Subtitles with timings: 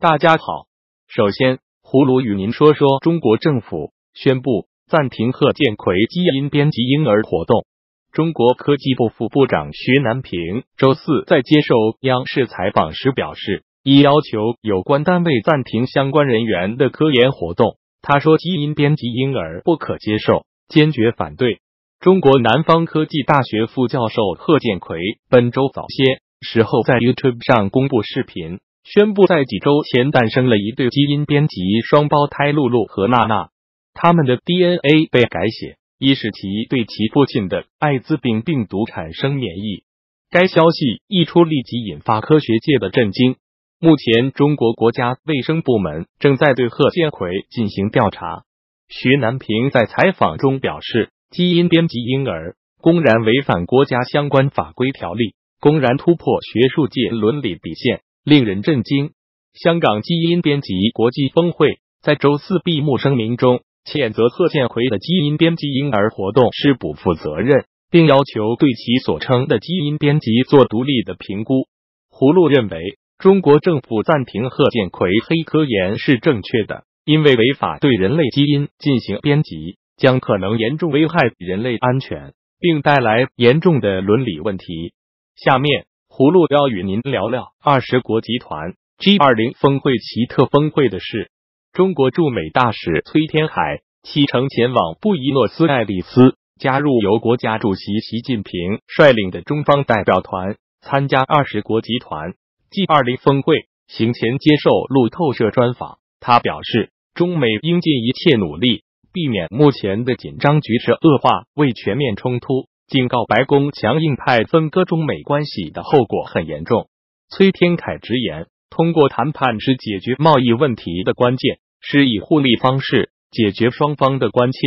[0.00, 0.68] 大家好，
[1.08, 7.66] 首先，葫芦与您说说中国政府宣布暂停贺建奎基因编辑婴儿活动。
[8.12, 17.76] 中国科技部副部长徐南平周四在接受央视采访时表示，已要求有关单位暂停相关人员的科研活动。
[18.00, 21.58] 他说：“基因编辑婴儿不可接受，坚决反对。”
[21.98, 28.60] 中国南方科技大学副教授贺建奎本周早些时候在 YouTube 上公布视频，
[28.92, 33.50] 宣布在几周前诞生了一对基因编辑双胞胎露露和娜娜，
[33.92, 39.84] 他们的 DNA 被改写，以使其对其父亲的艾滋病病毒产生免疫。
[40.30, 43.36] 该消息一出，立即引发科学界的震惊。
[43.80, 48.44] 目前，中国国家卫生部门正在对贺建奎进行调查。
[48.88, 51.10] 徐南平在采访中表示。
[51.30, 59.12] 基因编辑婴儿公然违反国家相关法规条例，公然突破学术界伦理底线，令人震惊。
[59.54, 71.68] 香港基因编辑国际峰会在周四闭幕声明中谴责贺建奎的基因编辑婴儿活动是不负责任，并要求对其所称的基因编辑做独立的评估。
[72.12, 79.78] 葫芦认为，中国政府暂停贺建奎黑科研是正确的，因为违法对人类基因进行编辑。
[79.96, 84.92] 将可能严重危害人类安全，并带来严重的伦理问题。
[85.34, 85.86] 下面，
[86.18, 91.30] 葫芦要与您聊聊二十国集团 G 二零峰会奇特峰会的事。
[91.72, 102.32] 中国驻美大使崔天海启程前往布宜诺斯艾利斯，加入由国家主席习近平率领的中方代表团，参加二十国集团
[102.72, 103.68] G 二零峰会。
[103.86, 108.82] 行前接受路透社专访，他表示，中美应尽一切努力。
[109.12, 116.88] 避免目前的紧张局势恶化为全面冲突，警告白宫强硬派分割中美关系的后果很严重。
[117.28, 124.58] 崔天凯直言，通过谈判是解决贸易问题的关键，是以互利方式解决双方的关切。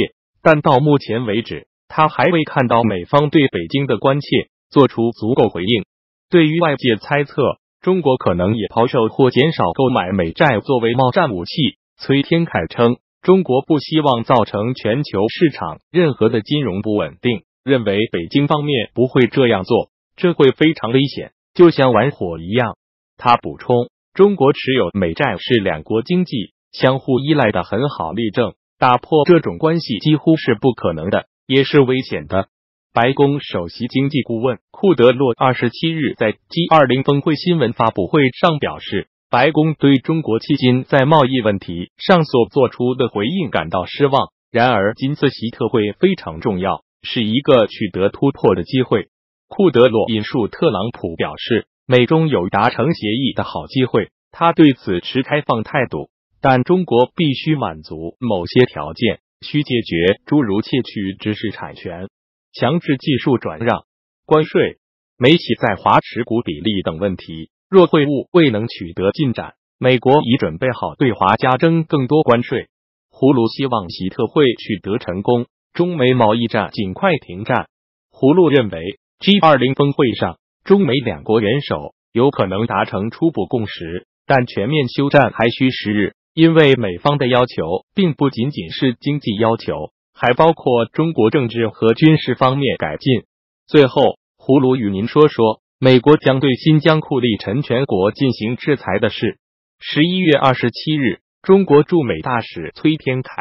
[0.43, 4.27] 但到目前为止，他还未看到美方对北京的关切
[4.69, 5.83] 做出足够回应。
[6.29, 7.41] 对于外界猜测
[7.81, 11.51] 中国可能也抛售或减少购买美债作为贸战武器，
[11.97, 12.97] 崔天凯称。
[13.23, 22.77] 中国不希望造成全球市场任何的金融不稳定，认为北京方面不会这样做，这会非常危险，就像玩火一样。
[23.17, 32.47] 他补充，中国持有美债是两国经济相互依赖的很好例证，打破这种关系几乎是不可能的，也是危险的。
[32.93, 39.07] 白宫首席经济顾问库德洛二十七日在 G 二零峰会新闻发布会上表示。
[39.29, 44.27] 白宫对中国迄今在贸易问题上所做出的回应感到失望。
[44.51, 49.09] 然而，今次习特会非常重要，是一个取得突破的机会。
[49.47, 56.09] 库德罗引述特朗普表示，美中有达成协议的好机会，他对此持开放态度。
[56.39, 62.07] 但中国必须满足某些条件，需解决诸如窃取知识产权、
[62.53, 63.83] 强制技术转让、
[64.25, 64.79] 关税、
[65.17, 67.51] 美企在华持股比例等问题。
[67.69, 72.69] 若会晤未能取得进展，美国已准备好对华加征更多关税。
[73.11, 77.67] 葫芦希望习特会取得成功，中美贸易战尽快停战。
[78.11, 93.23] 葫芦认为，G 二零峰会上，中美两国元首有可能达成初步共识，但全面休战还需时日，因为美方的要求并不仅仅是经济要求，还包括中国政治和军事方面改进。
[93.67, 95.61] 最后，葫芦与您说说。
[95.83, 99.39] 美国将对新疆库利陈全国进行制裁的事。
[99.79, 103.33] 十一月二十七日，中国驻美大使崔天凯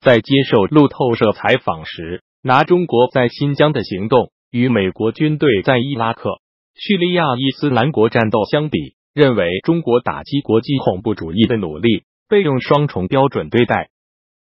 [0.00, 6.40] 在接受路透社采访时，拿中国在新疆的行动与美国军队在伊拉克、
[6.74, 13.88] 叙利亚伊斯兰国战斗相比，认为中国打击国际恐怖主义的努力被用双重标准对待。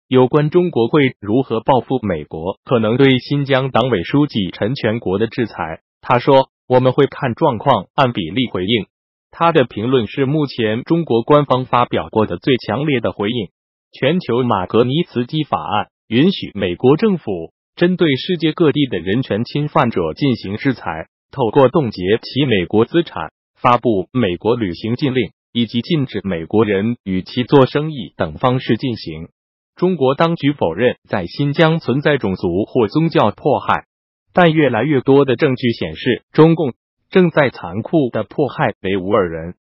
[0.07, 6.49] 有关中国会如何报复美国可能对新疆党委书记陈全国的制裁，他说。
[6.67, 8.85] 我们会看状况，按比例回应。
[9.29, 13.49] 他的评论是目前中国官方发表过的最强烈的回应。
[13.91, 29.27] 全球马格尼茨基法案允许美国政府针对世界各地的人权侵犯者进行制裁，透过冻结其美国资产、发布美国旅行禁令以及禁止美国人与其做生意等方式进行。
[29.75, 33.85] 中国当局否认在新疆存在种族或宗教迫害。
[34.33, 36.73] 但越来越多的证据显示，中共
[37.09, 39.55] 正在残酷的迫害维吾尔人。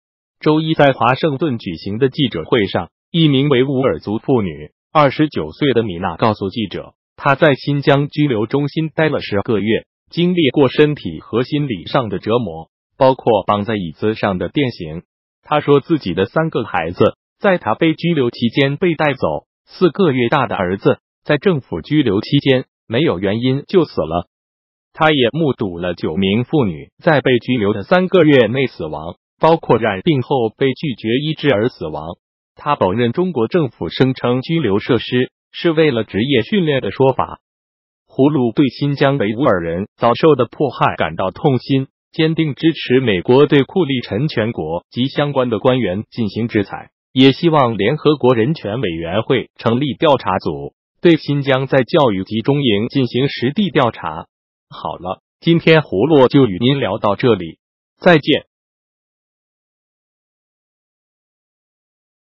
[0.42, 15.04] 周一在华盛顿举行的记者会上，一名维吾尔族妇女，二十九岁的米娜告诉记者，她在新疆拘留中心待了十个月，经历过身体和心理上的折磨，包括绑在椅子上的电刑。
[15.42, 24.28] 她说，自己的三个孩子在她被拘留期间被带走，四个月大的儿子在政府拘留期间没有原因就死了。
[24.92, 32.18] 他也目睹了九名妇女在被拘留的三个月内死亡，包括染病后被拒绝医治而死亡。
[32.58, 37.40] 他否认中国政府声称拘留设施是为了职业训练的说法。
[38.06, 54.26] 胡鲁对新疆维吾尔人遭受的迫害感到痛心，坚定支持美国对库利陈全国及相关的官员进行制裁，也希望联合国人权委员会成立调查组，对新疆在教育集中营进行实地调查。
[54.70, 57.60] 好了，今天胡洛就与您聊到这里，
[58.00, 58.47] 再见。